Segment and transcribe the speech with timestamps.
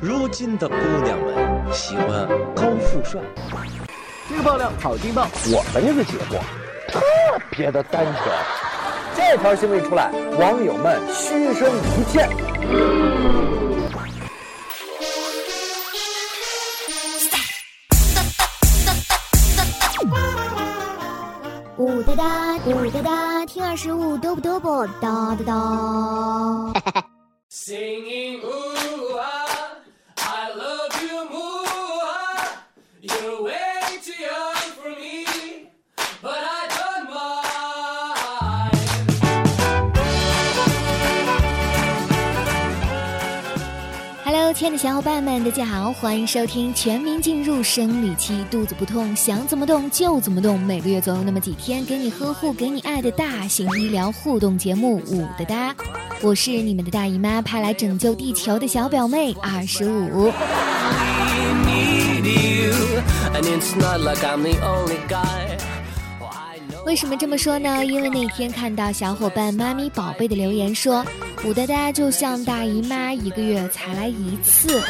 [0.00, 3.20] 如今的姑娘们喜欢高富帅。
[4.28, 6.38] 这个爆料好劲爆，我们这个节目
[6.92, 7.00] 特
[7.50, 8.16] 别的单纯。
[9.16, 12.28] 这条新闻一出来，网友们嘘声一片。
[21.76, 25.52] 呜哒哒，呜哒哒，听二十五，嘚不嘚不，哒哒哒。
[27.50, 29.07] Hello，
[44.58, 55.72] 亲爱的小伙伴们，大家好，欢迎收听全民进入生理期，肚子不痛，想怎么动就怎么动，每个月总有那么几天给你呵护，给你爱的大型医疗互动节目《五的哒》，
[56.22, 60.32] 我是你们的大姨妈，派来拯救地球的小表妹二十五。
[66.88, 67.84] 为什么这么说呢？
[67.84, 71.04] 因为那天看到小伙伴妈咪宝贝的留言说，
[71.44, 74.80] 武哒哒就像大姨妈一个月才来一次，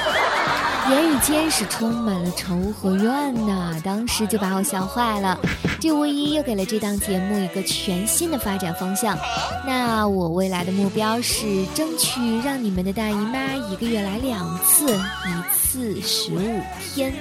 [0.89, 3.75] 言语间是充满了仇和怨呐。
[3.83, 5.37] 当时就把我笑坏了。
[5.81, 9.19] 这无疑又给了这档节目一个全新的发展方向。
[9.67, 16.61] 那我未来的目标是争取让你们的大姨妈一个月来两次，一次十五
[16.95, 17.13] 天。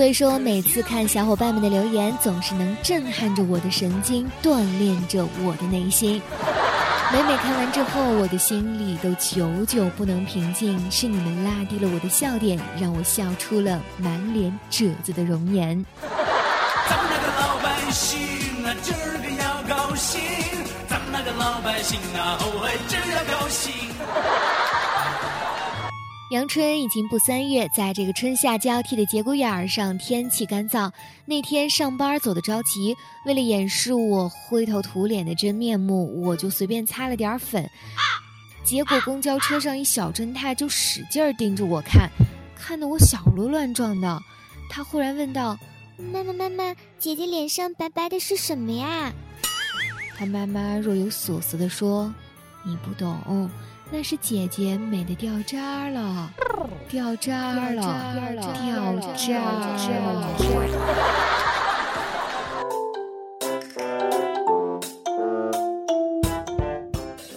[0.00, 6.22] 所以说，每次看小伙伴们的留言，总是能震撼着我的神经，锻炼着我的内心。
[7.12, 10.90] 每每看完之后，我的心里都久久不能平静。
[10.90, 15.84] 是你们拉低了我的笑点，让我笑出了满脸褶子的容颜。
[16.88, 18.18] 咱们那个老百姓
[18.64, 20.18] 啊，今儿个要高兴。
[20.88, 23.70] 咱们那个老百姓啊，哦嘿，今儿要高兴。
[26.30, 30.88] 阳春已经不三月，在这个春夏交替的节骨眼儿上，天气干燥。
[31.26, 32.96] 那天上班走得着急，
[33.26, 37.68] 为了掩饰我灰头土脸的真面目，我就随便擦了点粉。
[38.62, 42.08] 结果公交车上一小侦探就使劲儿盯着我看，
[42.54, 44.22] 看得我小鹿乱撞的。
[44.70, 45.58] 他忽然问道
[45.98, 49.12] ：“妈妈妈妈，姐姐脸上白白的是什么呀？”
[50.16, 52.14] 他妈妈若有所思地说
[52.62, 53.50] ：“你不懂。”
[53.92, 56.30] 那是姐姐美的掉渣了，
[56.88, 57.82] 掉渣了，
[58.40, 60.36] 掉渣了。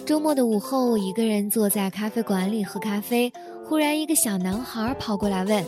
[0.06, 3.32] 周末的午后，我一个人坐在咖啡馆里喝咖啡，
[3.64, 5.64] 忽然一个小男孩跑过来问：“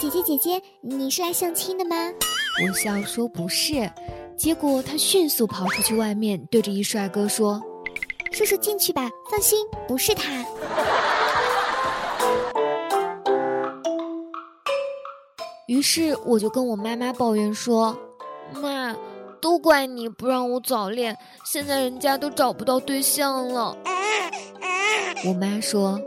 [0.00, 1.94] 姐姐姐姐，你是来相亲的吗？”
[2.66, 3.88] 我笑说不是，
[4.36, 7.62] 结果他迅速跑出去外面，对着一帅哥说。
[8.40, 10.42] 叔叔进去吧，放心，不是他。
[15.66, 17.94] 于是我就跟我妈妈抱怨说
[18.62, 18.96] ：“妈，
[19.42, 21.14] 都怪你不让我早恋，
[21.44, 23.76] 现在人家都找不到对象了。”
[25.28, 26.00] 我妈说：“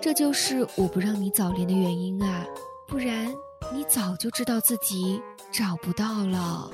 [0.00, 2.46] 这就是我不让你早恋的原因啊，
[2.86, 3.34] 不然
[3.72, 5.20] 你早就知道自己
[5.50, 6.70] 找不到了。”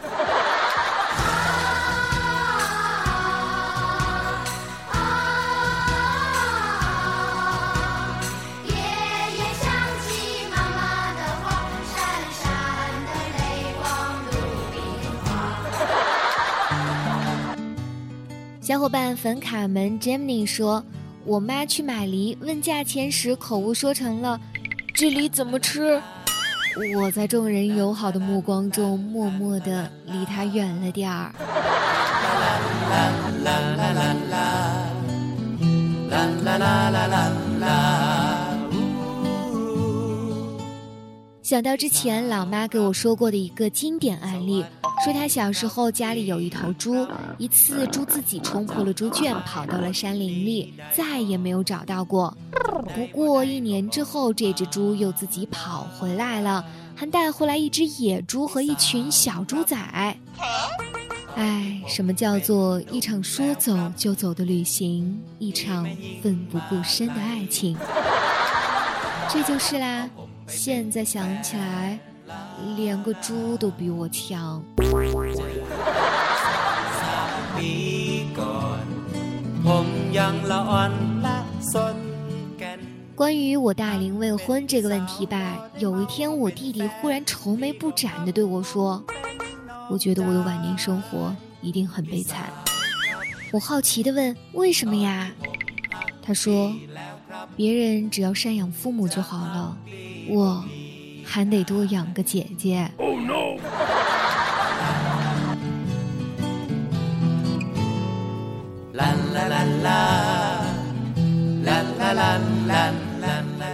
[18.68, 20.84] 小伙伴粉卡门 Jimmy 说
[21.24, 24.38] ：“我妈去买梨，问价钱时口误说成了
[24.94, 25.98] ‘这梨怎么吃’。”
[27.00, 31.32] 我在众人友好的目光中，默默的离他远了点儿。
[41.42, 44.62] 想到之前老妈给我说过的一个经典案例。
[45.04, 47.06] 说他小时候家里有一头猪，
[47.38, 52.36] 一次猪自己冲破了猪圈，跑到了山林里，再也没有找到过。
[52.94, 56.64] 不过一年之后，这只猪又自己跑回来了，
[56.94, 59.76] 还带回来一只野猪和一群小猪仔。
[61.36, 65.88] 哎，什么叫做一场说走就走的旅行，一场
[66.22, 67.76] 奋不顾身的爱情？
[69.30, 70.10] 这就是啦。
[70.48, 71.98] 现在想起来。
[72.76, 74.62] 连个猪都比我强。
[83.14, 89.04] 关于我大龄未婚这个问题吧，有一天我弟弟忽然愁眉不展的对我说
[89.90, 92.44] ：“我觉得我的晚年生活一定很悲惨。”
[93.50, 95.32] 我好奇的问：“为什么呀？”
[96.22, 96.72] 他说
[97.56, 99.76] ：“别人只要赡养父母就好了，
[100.28, 100.64] 我
[101.30, 103.58] 还得多养个姐姐。” Oh no！
[108.94, 109.90] 啦啦啦啦，
[111.62, 112.74] 啦啦啦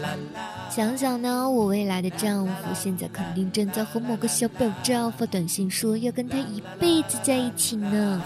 [0.00, 0.10] 啦。
[0.68, 8.20] 想想呢，我未来的丈夫现在肯定正在和某个小表丈发短信，说要跟他一辈子在一起呢。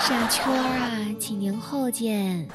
[0.00, 0.90] 傻圈儿啊，
[1.20, 2.48] 几年后见。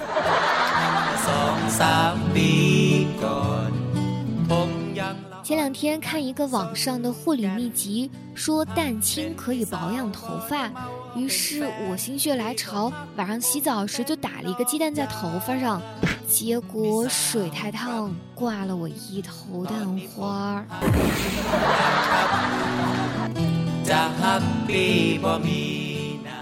[5.52, 10.72] 前两天看一个网上的护理秘籍，说蛋清可以保养头发，
[11.14, 15.82] 于是我心血来潮，晚上洗澡时就打了一个鸡蛋在头发上，
[16.26, 19.76] 结果水太烫，挂了我一头蛋
[20.16, 20.64] 花。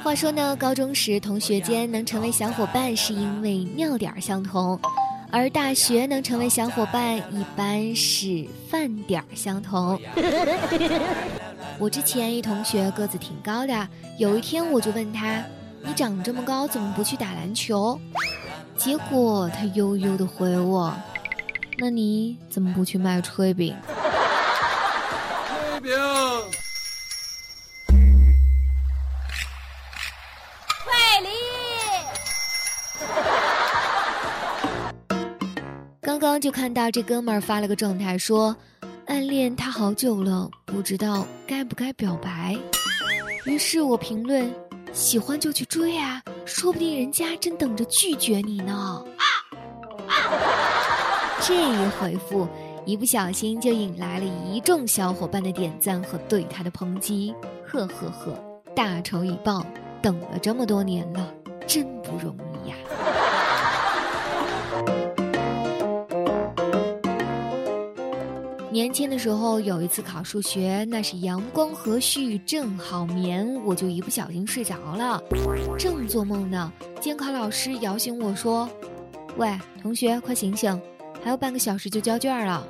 [0.03, 4.79] 话说呢，高中时同学间能成为小伙伴，是因为尿点儿相同。
[5.31, 9.99] 而大学能成为小伙伴，一般是饭点儿相同。
[11.77, 13.87] 我之前一同学个子挺高的，
[14.17, 15.43] 有一天我就问他
[15.85, 17.99] ：“你长这么高，怎么不去打篮球？”
[18.75, 20.93] 结果他悠悠的回我
[21.77, 23.75] ：“那你怎么不去卖炊饼？”
[25.77, 25.93] 炊饼。
[36.39, 38.56] 就看到这哥们儿发了个状态，说
[39.07, 42.57] 暗恋他好久了，不知道该不该表白。
[43.45, 44.53] 于是我评论：
[44.94, 49.03] 喜欢就去追啊，说不定人家正等着拒绝你呢。
[51.41, 52.47] 这一回复，
[52.86, 57.33] 一不小心就引来了一众小伙伴的点赞和对他的抨击。
[57.65, 58.38] 呵呵呵，
[58.75, 59.65] 大仇已报，
[60.01, 61.33] 等了这么多年了，
[61.68, 62.75] 真不容易呀。
[68.79, 75.21] 年轻的时候有一次考数学，那是阳光和煦，正好眠，我就一不小心睡着了，
[75.77, 76.71] 正做梦呢，
[77.01, 78.69] 监考老师摇醒我说
[79.35, 80.81] ：“喂，同学，快醒醒，
[81.21, 82.65] 还有半个小时就交卷了。”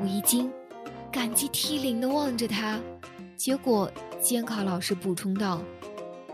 [0.00, 0.48] 我一惊，
[1.10, 2.78] 感激涕零的望着他，
[3.36, 3.90] 结果
[4.22, 5.60] 监考老师补充道：“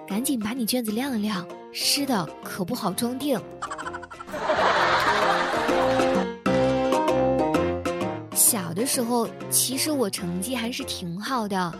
[0.07, 3.41] 赶紧把你卷子晾一晾，湿的可不好装订。”
[8.55, 11.75] 小的时候，其实我成绩还是挺好的，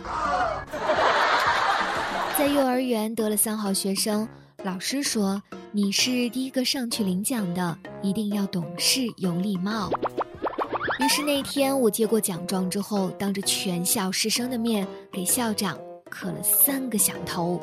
[2.37, 4.27] 在幼儿园得了三好学生。
[4.61, 5.41] 老师说
[5.71, 9.89] 你是第一个上去领奖的，一定要懂事有礼貌。
[10.99, 15.77] 于是那天我接过奖状之后，当着全校师生的面给校长
[16.09, 17.57] 磕了三个响头。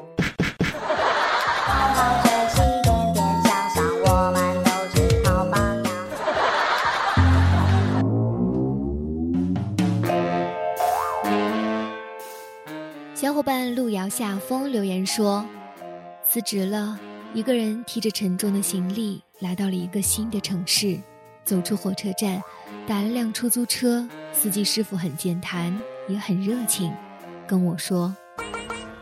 [13.42, 15.44] 小伙伴路遥下风留言说
[16.24, 16.96] ：“辞职了，
[17.34, 20.96] 一个人提着沉重的行李来到了一个新的城市。
[21.44, 22.40] 走出火车站，
[22.86, 26.94] 打了辆出租车，司机师傅很健谈，也很热情，
[27.44, 28.14] 跟我说：‘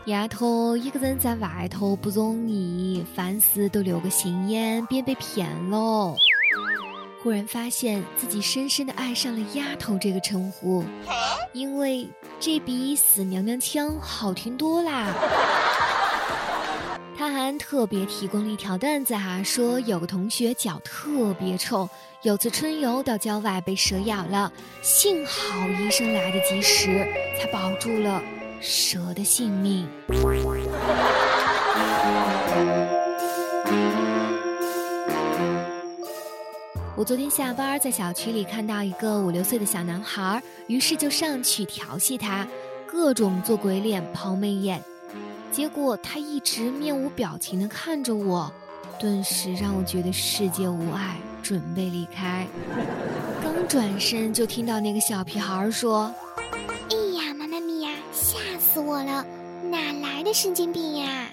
[0.09, 6.15] 丫头，一个人在外头不容易，凡事都留个心眼，别被骗喽。’
[7.21, 10.83] 忽然发现自己深深的爱上了‘丫头’这个称呼，
[11.53, 12.07] 因为。”
[12.43, 15.13] 这比死娘娘腔好听多啦！
[17.15, 21.87] 他还特别提供了一条段子哈，说有个同学脚特别臭，
[22.23, 24.51] 有次春游到郊外被蛇咬了，
[24.81, 27.07] 幸好医生来得及时，
[27.39, 28.19] 才保住了
[28.59, 29.87] 蛇的性命。
[37.01, 42.47] 我昨天下班在小区里看到一个五六岁的小男孩，于是就上去调戏他，
[42.85, 44.79] 各种做鬼脸、抛媚眼，
[45.51, 48.53] 结果他一直面无表情地看着我，
[48.99, 52.45] 顿时让我觉得世界无爱，准备离开。
[53.41, 56.13] 刚转身就听到那个小屁孩说
[56.91, 59.25] ：“哎呀，妈妈咪呀，吓死我了，
[59.71, 61.29] 哪来的神经病呀？”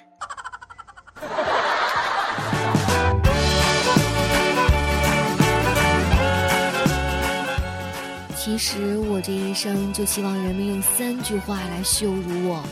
[8.50, 12.62] 其实我这一生就希望人们用三句话来羞辱我：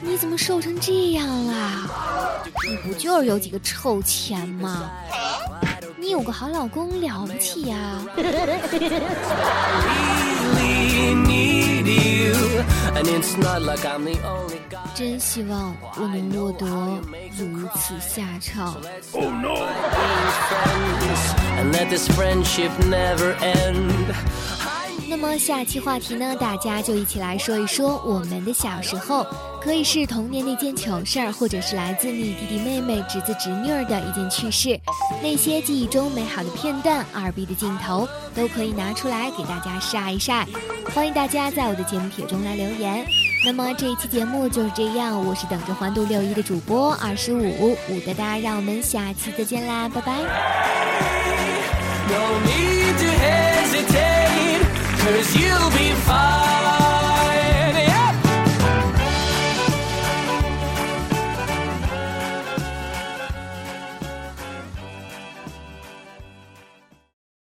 [0.00, 1.86] 你怎么瘦成这样啦？
[2.66, 4.90] 你不就是有几个臭钱吗？
[5.98, 7.76] 你有个好老公了不起呀！
[14.94, 16.66] 真希望我能落得
[17.36, 18.76] 如此下场。
[25.10, 26.36] 那么下期话题呢？
[26.38, 29.26] 大家就一起来说一说我们的小时候，
[29.60, 34.78] 可以是童年的一件糗事儿，或者是来自你弟弟妹妹、侄子侄女儿的一件趣事，
[35.20, 40.46] 那些记忆中美好的片段、二逼的镜头，都可以拿出来给大家晒一晒。
[40.94, 43.04] 欢迎大家在我的节目帖中来留言。
[43.44, 50.14] 那么这一期节目就是这样，我是等着欢度六一的主播二十五五的哒，让我们下期再见啦，拜拜。
[55.10, 56.79] Cause you'll be fine.